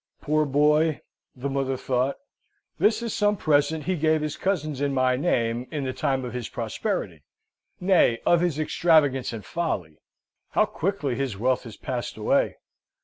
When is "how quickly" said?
10.53-11.13